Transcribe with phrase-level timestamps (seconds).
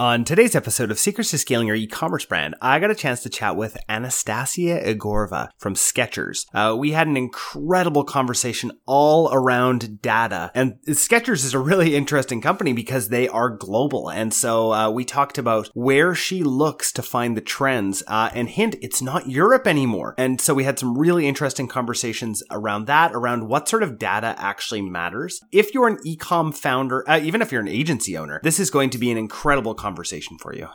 [0.00, 3.28] On today's episode of Secrets to Scaling Your E-commerce Brand, I got a chance to
[3.28, 6.46] chat with Anastasia Egorova from Skechers.
[6.54, 12.40] Uh, we had an incredible conversation all around data, and Skechers is a really interesting
[12.40, 14.10] company because they are global.
[14.10, 18.02] And so uh, we talked about where she looks to find the trends.
[18.06, 20.14] Uh, and hint, it's not Europe anymore.
[20.16, 24.34] And so we had some really interesting conversations around that, around what sort of data
[24.38, 25.42] actually matters.
[25.52, 28.88] If you're an e-com founder, uh, even if you're an agency owner, this is going
[28.88, 30.68] to be an incredible conversation conversation for you.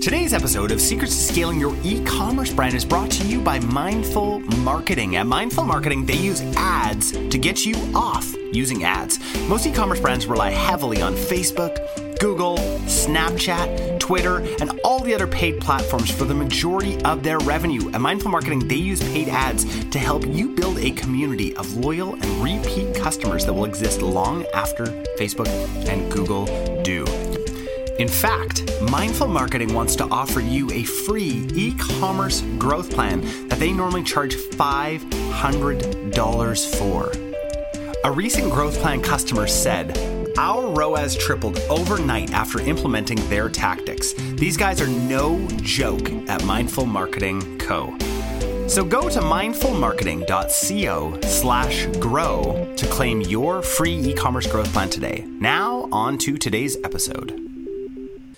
[0.00, 4.38] Today's episode of Secrets to Scaling Your E-commerce Brand is brought to you by Mindful
[4.62, 5.16] Marketing.
[5.16, 9.18] At Mindful Marketing, they use ads to get you off using ads.
[9.48, 11.74] Most e-commerce brands rely heavily on Facebook,
[12.20, 17.90] Google, Snapchat, Twitter, and all the other paid platforms for the majority of their revenue.
[17.90, 22.14] At Mindful Marketing, they use paid ads to help you build a community of loyal
[22.14, 24.86] and repeat customers that will exist long after
[25.18, 25.48] Facebook
[25.90, 26.46] and Google
[26.82, 27.04] do.
[27.98, 33.58] In fact, Mindful Marketing wants to offer you a free e commerce growth plan that
[33.58, 37.12] they normally charge $500 for.
[38.04, 44.12] A recent growth plan customer said, our ROAS tripled overnight after implementing their tactics.
[44.12, 47.92] These guys are no joke at Mindful Marketing Co.
[48.68, 55.24] So go to mindfulmarketing.co slash grow to claim your free e-commerce growth plan today.
[55.40, 57.47] Now on to today's episode.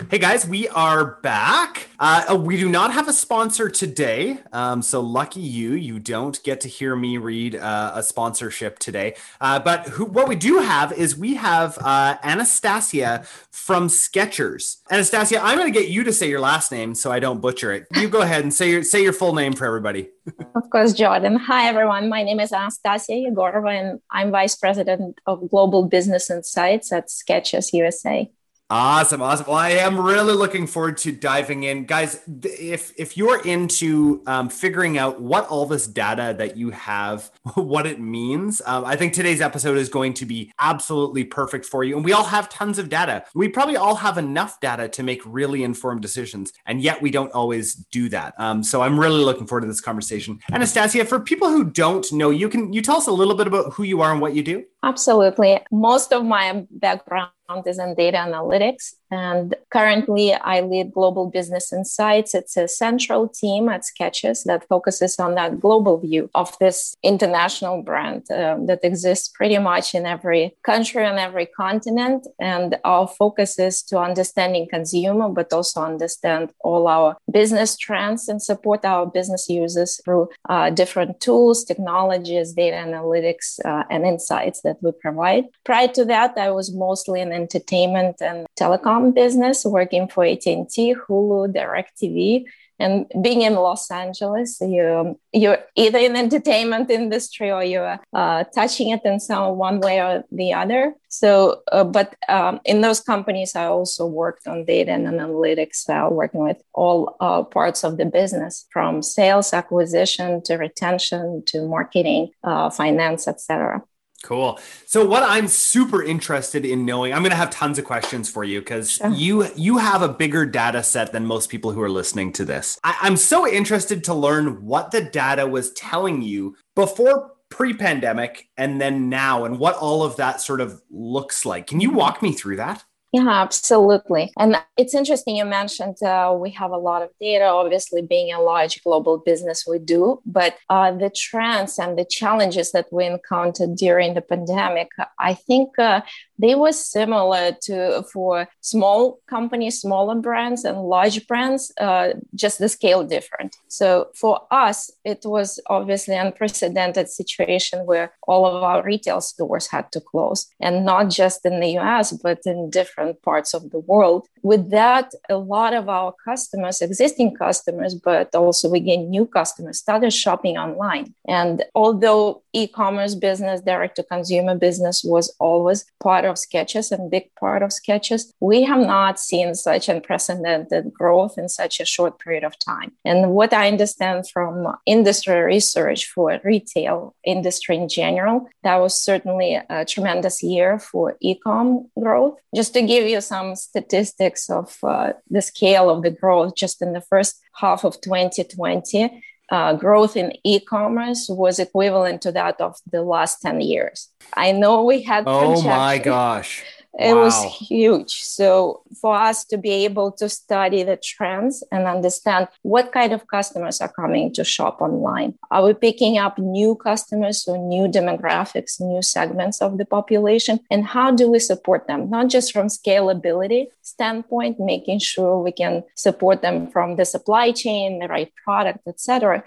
[0.08, 1.88] Hey guys, we are back.
[1.98, 4.38] Uh, we do not have a sponsor today.
[4.52, 9.14] Um, so lucky you, you don't get to hear me read uh, a sponsorship today.
[9.40, 14.78] Uh, but who, what we do have is we have uh, Anastasia from Skechers.
[14.90, 17.70] Anastasia, I'm going to get you to say your last name so I don't butcher
[17.72, 17.86] it.
[17.94, 20.08] You go ahead and say your, say your full name for everybody.
[20.54, 21.36] of course, Jordan.
[21.36, 22.08] Hi, everyone.
[22.08, 27.72] My name is Anastasia Yegorova, and I'm Vice President of Global Business Insights at Skechers
[27.74, 28.30] USA.
[28.72, 29.46] Awesome, awesome.
[29.48, 32.20] Well, I am really looking forward to diving in, guys.
[32.44, 37.84] If if you're into um, figuring out what all this data that you have, what
[37.84, 41.96] it means, um, I think today's episode is going to be absolutely perfect for you.
[41.96, 43.24] And we all have tons of data.
[43.34, 47.32] We probably all have enough data to make really informed decisions, and yet we don't
[47.32, 48.34] always do that.
[48.38, 50.38] Um, so I'm really looking forward to this conversation.
[50.52, 53.72] Anastasia, for people who don't know, you can you tell us a little bit about
[53.72, 54.64] who you are and what you do.
[54.84, 55.58] Absolutely.
[55.72, 57.30] Most of my background
[57.66, 58.94] is in data analytics.
[59.10, 62.34] And currently, I lead Global Business Insights.
[62.34, 67.82] It's a central team at Skechers that focuses on that global view of this international
[67.82, 72.26] brand uh, that exists pretty much in every country and every continent.
[72.38, 78.40] And our focus is to understanding consumer, but also understand all our business trends and
[78.40, 84.76] support our business users through uh, different tools, technologies, data analytics, uh, and insights that
[84.82, 85.44] we provide.
[85.64, 91.54] Prior to that, I was mostly in entertainment and telecom business, working for AT&T, Hulu,
[91.54, 92.44] DirecTV,
[92.80, 98.88] and being in Los Angeles, you you're either in entertainment industry or you're uh, touching
[98.88, 100.94] it in some one way or the other.
[101.08, 106.08] So, uh, but um, in those companies, I also worked on data and analytics, uh,
[106.10, 112.30] working with all uh, parts of the business, from sales, acquisition to retention to marketing,
[112.42, 113.82] uh, finance, etc.
[114.22, 114.58] Cool.
[114.84, 118.44] So what I'm super interested in knowing, I'm going to have tons of questions for
[118.44, 119.08] you because sure.
[119.08, 122.78] you you have a bigger data set than most people who are listening to this.
[122.84, 128.80] I, I'm so interested to learn what the data was telling you before pre-pandemic and
[128.80, 131.66] then now and what all of that sort of looks like.
[131.66, 132.84] Can you walk me through that?
[133.12, 134.32] Yeah, absolutely.
[134.38, 137.44] And it's interesting you mentioned uh, we have a lot of data.
[137.46, 140.20] Obviously, being a large global business, we do.
[140.24, 145.76] But uh, the trends and the challenges that we encountered during the pandemic, I think
[145.76, 146.02] uh,
[146.38, 152.68] they were similar to for small companies, smaller brands, and large brands, uh, just the
[152.68, 153.56] scale different.
[153.66, 159.90] So for us, it was obviously unprecedented situation where all of our retail stores had
[159.92, 162.12] to close, and not just in the U.S.
[162.12, 164.26] but in different parts of the world.
[164.42, 169.78] With that, a lot of our customers, existing customers, but also we gained new customers,
[169.78, 171.14] started shopping online.
[171.28, 177.34] And although e-commerce business, direct to consumer business was always part of Skechers and big
[177.34, 182.44] part of Skechers, we have not seen such unprecedented growth in such a short period
[182.44, 182.92] of time.
[183.04, 189.60] And what I understand from industry research for retail industry in general, that was certainly
[189.68, 192.36] a tremendous year for e-com growth.
[192.54, 196.92] Just to give you some statistics of uh, the scale of the growth just in
[196.92, 199.22] the first half of 2020,
[199.52, 204.08] uh, growth in e-commerce was equivalent to that of the last 10 years.
[204.34, 206.64] I know we had Oh my gosh.
[206.98, 207.22] It wow.
[207.22, 208.22] was huge.
[208.22, 213.28] So for us to be able to study the trends and understand what kind of
[213.28, 218.80] customers are coming to shop online, are we picking up new customers or new demographics,
[218.80, 222.10] new segments of the population, and how do we support them?
[222.10, 228.00] Not just from scalability standpoint, making sure we can support them from the supply chain,
[228.00, 229.44] the right product, etc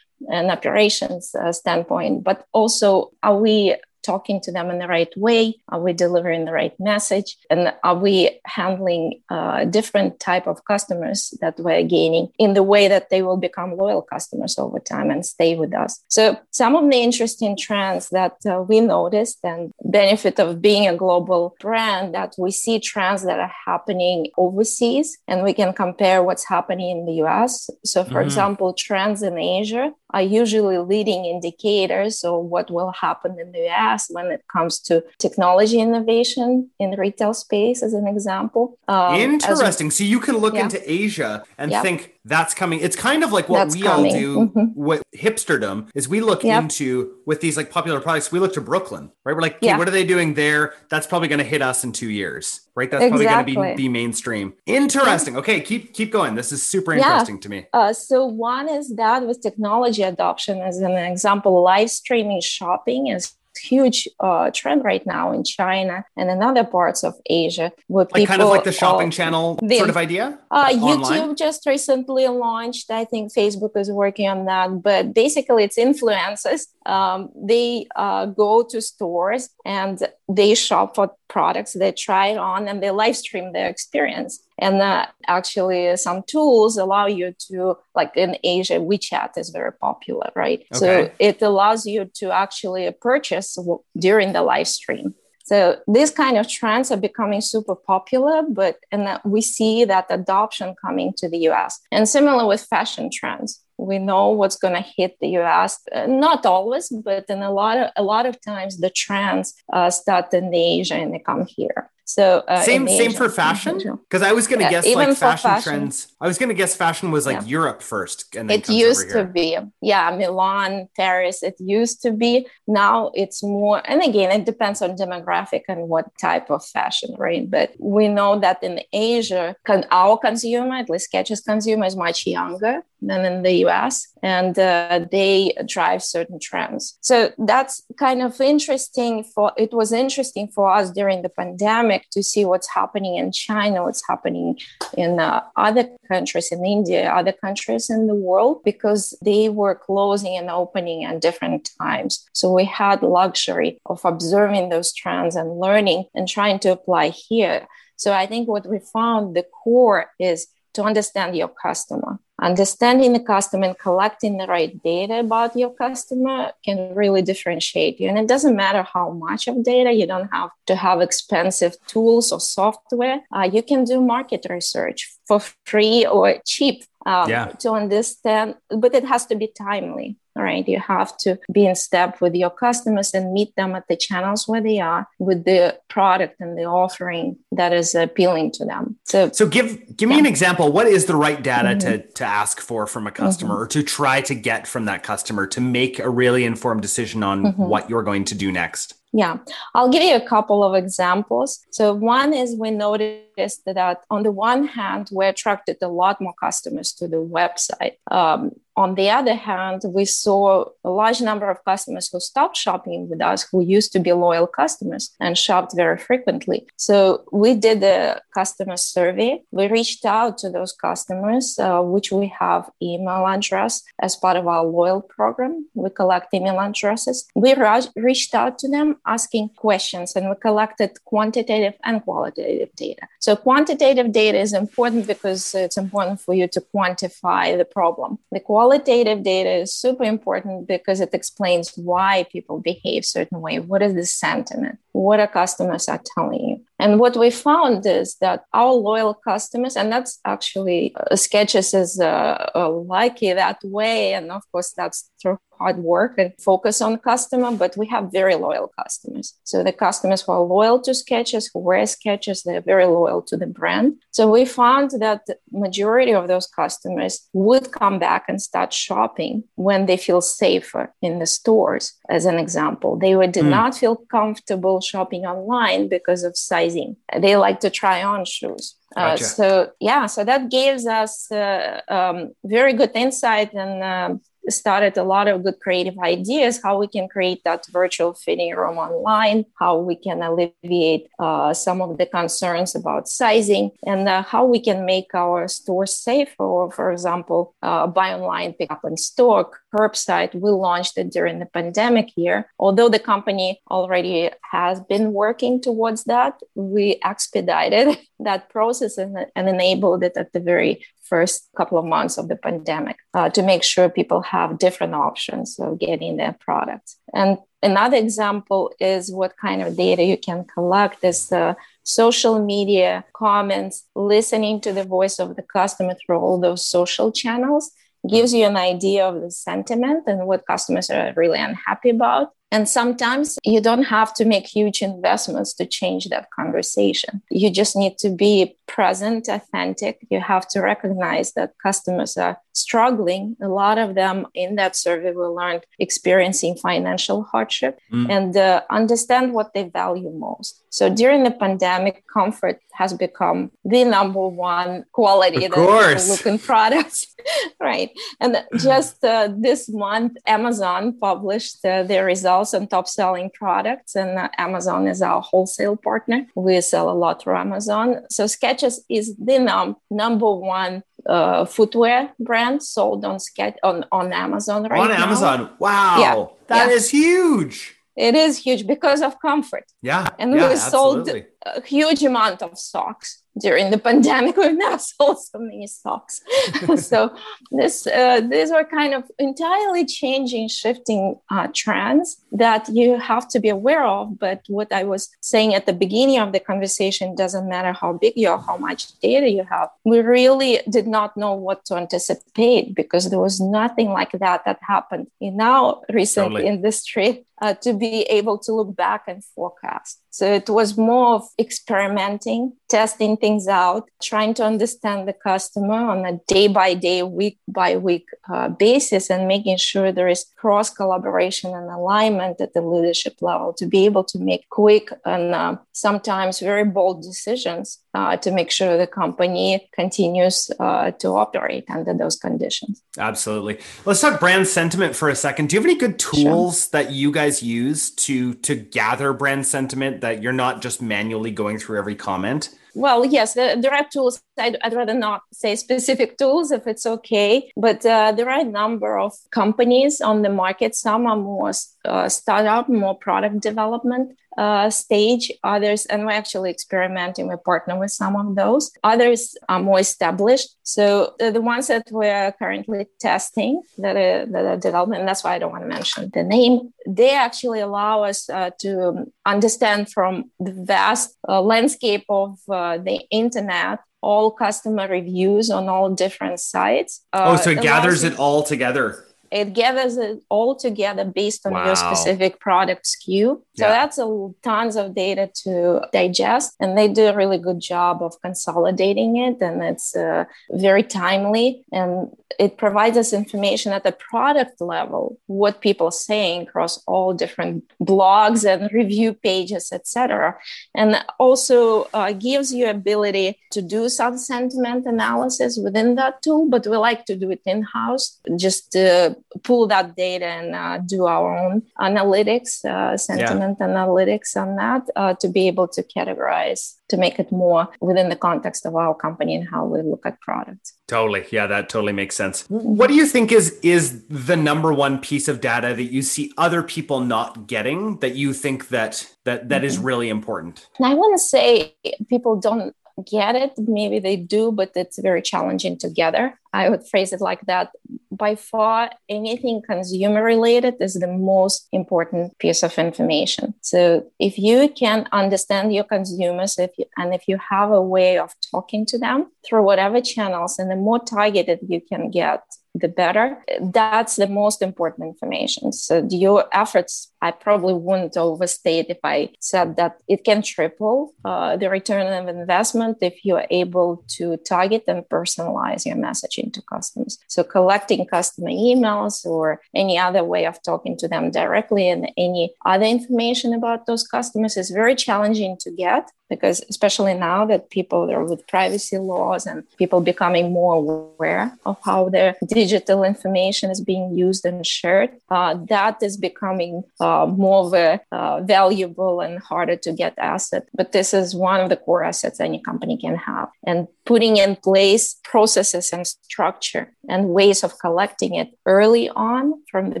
[0.30, 3.76] and operations uh, standpoint, but also are we
[4.06, 5.42] talking to them in the right way?
[5.68, 7.36] Are we delivering the right message?
[7.50, 12.88] And are we handling uh, different type of customers that we're gaining in the way
[12.88, 15.92] that they will become loyal customers over time and stay with us?
[16.08, 20.96] So some of the interesting trends that uh, we noticed and benefit of being a
[20.96, 26.46] global brand that we see trends that are happening overseas and we can compare what's
[26.54, 27.68] happening in the US.
[27.84, 28.28] So for mm-hmm.
[28.28, 33.95] example, trends in Asia are usually leading indicators of what will happen in the US
[34.10, 38.78] when it comes to technology innovation in the retail space, as an example.
[38.88, 39.90] Um, Interesting.
[39.90, 40.64] so you can look yeah.
[40.64, 41.82] into Asia and yeah.
[41.82, 42.80] think that's coming.
[42.80, 44.12] It's kind of like what that's we coming.
[44.12, 44.64] all do mm-hmm.
[44.74, 46.64] with hipsterdom is we look yep.
[46.64, 49.34] into with these like popular products, we look to Brooklyn, right?
[49.34, 49.78] We're like, okay, yeah.
[49.78, 50.74] what are they doing there?
[50.88, 52.90] That's probably going to hit us in two years, right?
[52.90, 53.26] That's exactly.
[53.26, 54.54] probably going to be, be mainstream.
[54.66, 55.36] Interesting.
[55.36, 56.34] Okay, keep keep going.
[56.34, 57.40] This is super interesting yeah.
[57.40, 57.66] to me.
[57.72, 63.34] Uh, so one is that with technology adoption, as an example, live streaming shopping is
[63.56, 67.72] huge uh, trend right now in China and in other parts of Asia.
[67.88, 70.38] Where like people, kind of like the shopping uh, channel the, sort of idea?
[70.50, 72.90] Uh, YouTube just recently launched.
[72.90, 74.82] I think Facebook is working on that.
[74.82, 76.66] But basically, it's influencers.
[76.86, 82.68] Um, they uh, go to stores and they shop for products, they try it on,
[82.68, 84.40] and they live stream their experience.
[84.58, 90.30] And uh, actually, some tools allow you to, like in Asia, WeChat is very popular,
[90.34, 90.64] right?
[90.74, 90.78] Okay.
[90.78, 93.58] So it allows you to actually purchase
[93.98, 95.14] during the live stream.
[95.44, 100.74] So these kind of trends are becoming super popular, but and we see that adoption
[100.84, 101.80] coming to the US.
[101.92, 106.46] And similar with fashion trends we know what's going to hit the us uh, not
[106.46, 110.52] always but in a lot of a lot of times the trends uh, start in
[110.54, 114.60] asia and they come here so uh, same same for fashion because I was going
[114.60, 116.14] to yeah, guess like fashion, fashion, trends.
[116.20, 117.58] I was going to guess fashion was like yeah.
[117.58, 121.42] Europe first, and it used to be yeah Milan, Paris.
[121.42, 122.46] It used to be.
[122.68, 127.50] Now it's more, and again, it depends on demographic and what type of fashion, right?
[127.50, 129.56] But we know that in Asia,
[129.90, 135.00] our consumer, at least Skechers consumer, is much younger than in the US, and uh,
[135.10, 136.98] they drive certain trends.
[137.00, 139.24] So that's kind of interesting.
[139.24, 143.84] For it was interesting for us during the pandemic to see what's happening in China,
[143.84, 144.58] what's happening
[144.96, 150.36] in uh, other countries, in India, other countries in the world, because they were closing
[150.36, 152.26] and opening at different times.
[152.32, 157.66] So we had luxury of observing those trends and learning and trying to apply here.
[157.96, 162.18] So I think what we found the core is to understand your customer.
[162.40, 168.08] Understanding the customer and collecting the right data about your customer can really differentiate you.
[168.08, 172.32] And it doesn't matter how much of data you don't have to have expensive tools
[172.32, 173.20] or software.
[173.34, 177.46] Uh, you can do market research for free or cheap um, yeah.
[177.46, 180.68] to understand but it has to be timely right?
[180.68, 184.46] You have to be in step with your customers and meet them at the channels
[184.46, 188.98] where they are with the product and the offering that is appealing to them.
[189.04, 190.70] So, so give give me an example.
[190.70, 192.02] What is the right data mm-hmm.
[192.02, 193.62] to to ask for from a customer mm-hmm.
[193.62, 197.44] or to try to get from that customer to make a really informed decision on
[197.44, 197.62] mm-hmm.
[197.62, 198.94] what you're going to do next?
[199.12, 199.38] Yeah,
[199.74, 201.64] I'll give you a couple of examples.
[201.70, 206.34] So, one is we noticed that on the one hand, we attracted a lot more
[206.34, 207.96] customers to the website.
[208.10, 213.08] Um, on the other hand, we saw a large number of customers who stopped shopping
[213.08, 216.66] with us, who used to be loyal customers and shopped very frequently.
[216.76, 219.42] So we did a customer survey.
[219.50, 224.46] We reached out to those customers, uh, which we have email address as part of
[224.46, 225.66] our loyal program.
[225.72, 227.26] We collect email addresses.
[227.34, 227.54] We
[227.96, 233.08] reached out to them asking questions and we collected quantitative and qualitative data.
[233.26, 238.20] So quantitative data is important because it's important for you to quantify the problem.
[238.30, 243.58] The qualitative data is super important because it explains why people behave certain way.
[243.58, 244.78] What is the sentiment?
[244.92, 246.64] What are customers are telling you?
[246.78, 252.00] And what we found is that our loyal customers, and that's actually uh, Skechers is
[252.00, 254.12] uh, uh, lucky that way.
[254.12, 258.34] And of course, that's through hard work and focus on customer, but we have very
[258.34, 259.34] loyal customers.
[259.44, 263.36] So the customers who are loyal to Skechers, who wear Skechers, they're very loyal to
[263.36, 263.94] the brand.
[264.10, 269.44] So we found that the majority of those customers would come back and start shopping
[269.54, 271.94] when they feel safer in the stores.
[272.08, 273.50] As an example, they would, did mm.
[273.50, 276.96] not feel comfortable shopping online because of sizing.
[277.18, 278.76] They like to try on shoes.
[278.96, 279.24] Uh, gotcha.
[279.24, 284.96] Uh, so yeah, so that gives us uh, um, very good insight and um, started
[284.96, 289.44] a lot of good creative ideas how we can create that virtual fitting room online
[289.58, 294.60] how we can alleviate uh, some of the concerns about sizing and uh, how we
[294.60, 300.34] can make our stores safer for example uh, buy online pick up in store curbside
[300.34, 306.04] we launched it during the pandemic year although the company already has been working towards
[306.04, 311.84] that we expedited that process and, and enabled it at the very first couple of
[311.84, 316.36] months of the pandemic uh, to make sure people have different options of getting their
[316.40, 316.96] products.
[317.14, 323.04] And another example is what kind of data you can collect is the social media
[323.14, 327.70] comments, listening to the voice of the customer through all those social channels
[328.08, 332.30] gives you an idea of the sentiment and what customers are really unhappy about.
[332.52, 337.22] And sometimes you don't have to make huge investments to change that conversation.
[337.30, 340.06] You just need to be present, authentic.
[340.10, 343.36] You have to recognize that customers are struggling.
[343.42, 348.10] A lot of them in that survey we learned experiencing financial hardship mm.
[348.10, 350.62] and uh, understand what they value most.
[350.70, 356.38] So during the pandemic, comfort has become the number one quality of that look in
[356.38, 357.14] products,
[357.60, 357.90] right?
[358.20, 364.18] And just uh, this month, Amazon published uh, their results on top selling products, and
[364.18, 366.26] uh, Amazon is our wholesale partner.
[366.34, 368.02] We sell a lot through Amazon.
[368.10, 374.12] So Skechers is the num- number one uh, footwear brand sold on Sketch on on
[374.12, 375.04] Amazon right on now.
[375.04, 375.50] Amazon.
[375.58, 376.24] Wow, yeah.
[376.48, 376.74] that yeah.
[376.74, 377.76] is huge.
[377.96, 379.64] It is huge because of comfort.
[379.80, 380.08] Yeah.
[380.18, 384.36] And yeah, we sold a huge amount of socks during the pandemic.
[384.36, 386.22] We've now sold so many stocks
[386.76, 387.14] so
[387.50, 393.40] this uh, these are kind of entirely changing, shifting uh, trends that you have to
[393.40, 394.18] be aware of.
[394.18, 398.14] But what I was saying at the beginning of the conversation doesn't matter how big
[398.16, 399.68] you are, how much data you have.
[399.84, 404.58] We really did not know what to anticipate because there was nothing like that that
[404.62, 406.46] happened in our recent totally.
[406.46, 410.00] industry uh, to be able to look back and forecast.
[410.16, 416.06] So it was more of experimenting, testing things out, trying to understand the customer on
[416.06, 420.70] a day by day, week by week uh, basis, and making sure there is cross
[420.70, 425.56] collaboration and alignment at the leadership level to be able to make quick and uh,
[425.72, 431.94] sometimes very bold decisions uh, to make sure the company continues uh, to operate under
[431.94, 432.82] those conditions.
[432.98, 433.58] Absolutely.
[433.86, 435.48] Let's talk brand sentiment for a second.
[435.48, 436.68] Do you have any good tools sure.
[436.72, 441.58] that you guys use to to gather brand sentiment that you're not just manually going
[441.58, 442.50] through every comment?
[442.74, 444.20] Well, yes, there are tools.
[444.36, 448.44] I'd, I'd, rather not say specific tools if it's okay, but uh, there are a
[448.60, 450.74] number of companies on the market.
[450.74, 451.52] Some are more
[451.86, 455.32] uh, startup, more product development uh, stage.
[455.44, 457.28] Others, and we're actually experimenting.
[457.28, 458.70] We partner with some of those.
[458.84, 460.56] Others are more established.
[460.62, 465.24] So the, the ones that we're currently testing that are, that are development, and that's
[465.24, 466.72] why I don't want to mention the name.
[466.86, 473.00] They actually allow us uh, to understand from the vast uh, landscape of uh, the
[473.10, 477.02] internet all customer reviews on all different sites.
[477.12, 481.66] oh, so it gathers it all together it gathers it all together based on wow.
[481.66, 483.40] your specific product SKU.
[483.56, 483.68] So yeah.
[483.68, 488.20] that's a tons of data to digest, and they do a really good job of
[488.20, 494.60] consolidating it, and it's uh, very timely, and it provides us information at the product
[494.60, 500.36] level, what people are saying across all different blogs and review pages, etc.,
[500.74, 506.48] and also uh, gives you ability to do some sentiment analysis within that tool.
[506.48, 510.78] But we like to do it in house, just to pull that data and uh,
[510.78, 513.66] do our own analytics, uh, sentiment yeah.
[513.66, 518.16] analytics on that uh, to be able to categorize to make it more within the
[518.16, 520.74] context of our company and how we look at products.
[520.86, 521.24] Totally.
[521.30, 522.44] Yeah, that totally makes sense.
[522.48, 526.32] What do you think is is the number one piece of data that you see
[526.36, 529.66] other people not getting that you think that that that mm-hmm.
[529.66, 530.68] is really important?
[530.80, 531.74] I want to say
[532.08, 532.74] people don't
[533.04, 533.52] get it.
[533.58, 536.38] Maybe they do, but it's very challenging together.
[536.52, 537.70] I would phrase it like that.
[538.10, 543.54] By far, anything consumer related is the most important piece of information.
[543.60, 548.18] So if you can understand your consumers, if you, and if you have a way
[548.18, 552.42] of talking to them through whatever channels, and the more targeted you can get
[552.80, 553.42] the better.
[553.60, 555.72] That's the most important information.
[555.72, 561.56] So your efforts, I probably wouldn't overstate if I said that it can triple uh,
[561.56, 566.62] the return of investment if you are able to target and personalize your messaging to
[566.62, 567.18] customers.
[567.28, 572.54] So collecting customer emails or any other way of talking to them directly and any
[572.64, 578.10] other information about those customers is very challenging to get because especially now that people
[578.10, 583.80] are with privacy laws and people becoming more aware of how their digital information is
[583.80, 589.38] being used and shared uh, that is becoming uh, more of a uh, valuable and
[589.38, 590.68] harder to get asset.
[590.74, 593.48] But this is one of the core assets any company can have.
[593.64, 599.90] And putting in place processes and structure and ways of collecting it early on from
[599.90, 600.00] the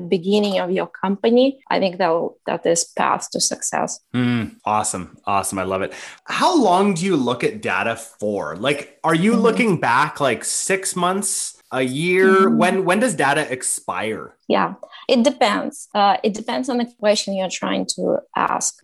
[0.00, 5.58] beginning of your company i think that that is path to success mm, awesome awesome
[5.58, 5.92] i love it
[6.26, 8.56] how long do you look at data for?
[8.56, 9.40] Like, are you mm-hmm.
[9.40, 12.26] looking back like six months, a year?
[12.26, 12.58] Mm-hmm.
[12.58, 14.36] When when does data expire?
[14.48, 14.74] Yeah,
[15.08, 15.88] it depends.
[15.94, 18.74] Uh, it depends on the question you're trying to ask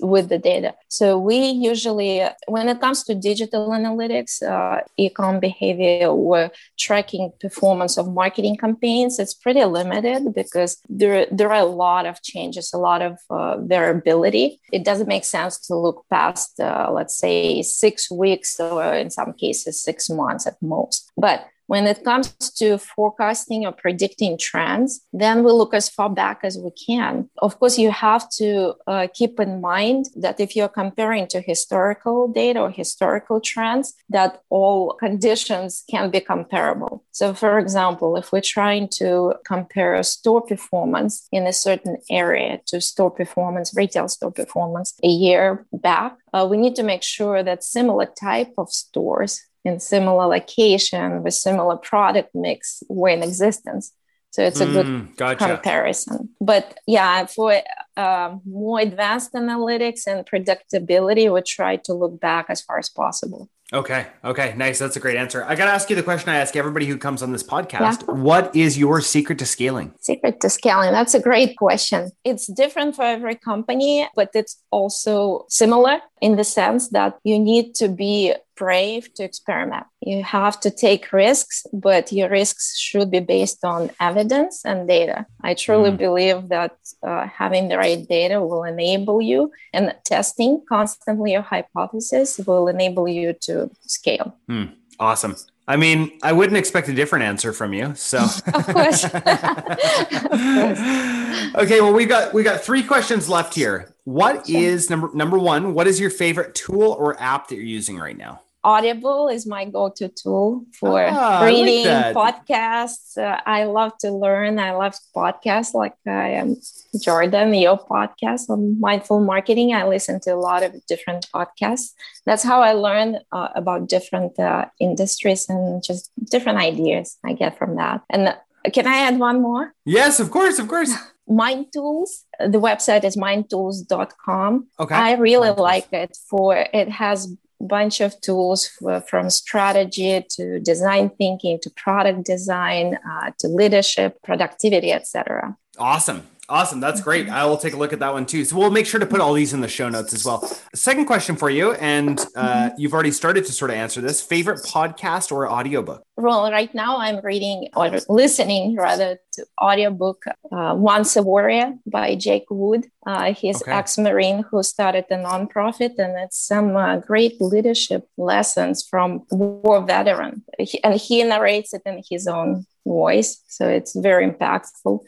[0.00, 0.74] with the data.
[0.88, 7.96] So we usually, when it comes to digital analytics, uh, e-com behavior, or tracking performance
[7.96, 12.78] of marketing campaigns, it's pretty limited because there there are a lot of changes, a
[12.78, 14.60] lot of uh, variability.
[14.72, 19.32] It doesn't make sense to look past, uh, let's say, six weeks or in some
[19.32, 21.10] cases six months at most.
[21.16, 22.28] But when it comes
[22.58, 27.28] to forecasting or predicting trends, then we look as far back as we can.
[27.38, 32.28] Of course, you have to uh, keep in mind that if you're comparing to historical
[32.28, 37.04] data or historical trends, that all conditions can be comparable.
[37.12, 42.80] So, for example, if we're trying to compare store performance in a certain area to
[42.80, 47.62] store performance, retail store performance a year back, uh, we need to make sure that
[47.62, 53.92] similar type of stores in similar location with similar product mix were in existence.
[54.30, 55.46] So it's a mm, good gotcha.
[55.46, 56.30] comparison.
[56.40, 57.60] But yeah, for
[57.98, 63.50] uh, more advanced analytics and predictability, we try to look back as far as possible.
[63.72, 64.06] Okay.
[64.22, 64.54] Okay.
[64.56, 64.78] Nice.
[64.78, 65.44] That's a great answer.
[65.44, 68.06] I got to ask you the question I ask everybody who comes on this podcast.
[68.06, 68.14] Yeah.
[68.14, 69.94] What is your secret to scaling?
[69.98, 70.92] Secret to scaling.
[70.92, 72.10] That's a great question.
[72.22, 77.74] It's different for every company, but it's also similar in the sense that you need
[77.76, 79.86] to be brave to experiment.
[80.00, 85.26] You have to take risks, but your risks should be based on evidence and data.
[85.42, 85.98] I truly mm.
[85.98, 92.38] believe that uh, having the right data will enable you, and testing constantly your hypothesis
[92.46, 94.36] will enable you to scale.
[94.48, 94.74] Mm.
[94.98, 95.36] Awesome.
[95.68, 97.94] I mean, I wouldn't expect a different answer from you.
[97.94, 99.04] So, of course.
[99.04, 99.24] of course.
[101.56, 103.94] okay, well, we got we got three questions left here.
[104.04, 105.74] What is number number one?
[105.74, 108.42] What is your favorite tool or app that you're using right now?
[108.64, 113.18] Audible is my go-to tool for ah, reading like podcasts.
[113.18, 114.60] Uh, I love to learn.
[114.60, 116.56] I love podcasts like I am
[117.02, 119.74] Jordan, your podcast on mindful marketing.
[119.74, 121.92] I listen to a lot of different podcasts.
[122.24, 127.58] That's how I learn uh, about different uh, industries and just different ideas I get
[127.58, 128.02] from that.
[128.10, 128.36] And uh,
[128.72, 129.74] can I add one more?
[129.84, 130.92] Yes, of course, of course.
[131.28, 132.24] Mind Tools.
[132.38, 134.68] The website is mindtools.com.
[134.78, 134.94] Okay.
[134.94, 141.10] I really like it for it has bunch of tools for, from strategy to design
[141.10, 146.80] thinking to product design uh, to leadership productivity etc awesome Awesome.
[146.80, 147.28] That's great.
[147.28, 148.44] I will take a look at that one too.
[148.44, 150.40] So we'll make sure to put all these in the show notes as well.
[150.74, 152.80] Second question for you, and uh, mm-hmm.
[152.80, 156.02] you've already started to sort of answer this favorite podcast or audiobook?
[156.16, 162.16] Well, right now I'm reading or listening rather to audiobook uh, Once a Warrior by
[162.16, 162.86] Jake Wood.
[163.06, 163.72] Uh, he's okay.
[163.72, 170.42] ex-Marine who started a nonprofit and it's some uh, great leadership lessons from war veteran.
[170.58, 173.42] He, and he narrates it in his own voice.
[173.48, 175.00] So it's very impactful.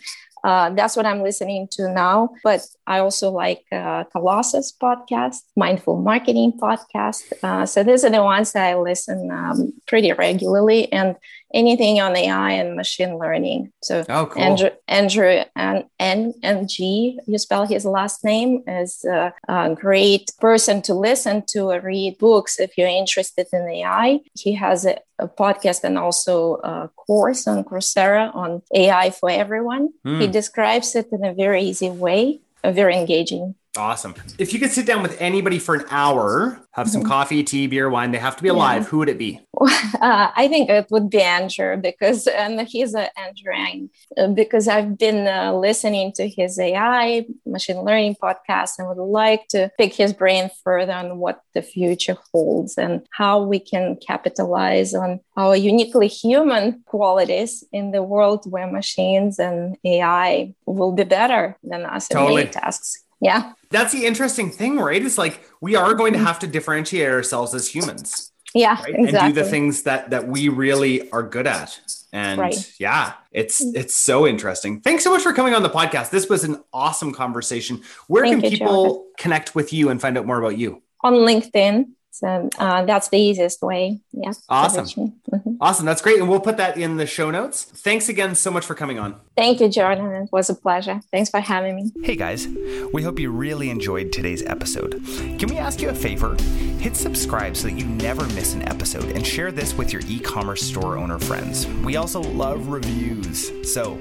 [0.45, 2.29] Uh, that's what I'm listening to now.
[2.45, 7.23] But I also like uh, Colossus podcast, Mindful Marketing podcast.
[7.43, 10.93] Uh, so these are the ones that I listen um, pretty regularly.
[10.93, 11.17] And
[11.55, 13.73] anything on AI and machine learning.
[13.83, 14.43] So oh, cool.
[14.43, 20.31] Andrew, Andrew and N and G, you spell his last name, is a, a, great
[20.41, 24.21] person to listen to or read books if you're interested in AI.
[24.35, 29.91] He has a, a podcast and also a course on Coursera on AI for everyone.
[30.05, 30.21] Mm.
[30.21, 33.55] He describes it in a very easy way, very engaging.
[33.77, 34.15] Awesome.
[34.39, 37.11] If you could sit down with anybody for an hour, have some mm-hmm.
[37.11, 38.89] coffee, tea, beer, wine, they have to be alive, yeah.
[38.89, 39.41] who would it be?
[39.61, 44.97] uh, I think it would be Andrew because, and he's an Andrew uh, because I've
[44.97, 50.13] been uh, listening to his AI machine learning podcast and would like to pick his
[50.13, 56.07] brain further on what the future holds and how we can capitalize on our uniquely
[56.07, 62.43] human qualities in the world where machines and AI will be better than us totally.
[62.43, 63.04] in many tasks.
[63.21, 63.53] Yeah.
[63.71, 65.05] That's the interesting thing, right?
[65.05, 68.95] It's like we are going to have to differentiate ourselves as humans yeah right?
[68.95, 69.19] exactly.
[69.19, 71.79] and do the things that that we really are good at
[72.13, 72.73] and right.
[72.79, 76.45] yeah it's it's so interesting thanks so much for coming on the podcast this was
[76.45, 79.13] an awesome conversation where Thank can you, people Jonathan.
[79.19, 83.19] connect with you and find out more about you on linkedin so uh, that's the
[83.19, 84.01] easiest way.
[84.13, 84.33] Yeah.
[84.49, 84.85] Awesome.
[84.87, 85.57] Mm-hmm.
[85.61, 85.85] Awesome.
[85.85, 86.21] That's great.
[86.21, 87.65] And we'll put that in the show notes.
[87.65, 89.17] Thanks again so much for coming on.
[89.37, 90.13] Thank you, Jordan.
[90.13, 91.01] It was a pleasure.
[91.11, 91.91] Thanks for having me.
[92.05, 92.47] Hey, guys.
[92.93, 95.03] We hope you really enjoyed today's episode.
[95.41, 96.37] Can we ask you a favor?
[96.79, 100.21] Hit subscribe so that you never miss an episode and share this with your e
[100.21, 101.67] commerce store owner friends.
[101.67, 103.51] We also love reviews.
[103.69, 104.01] So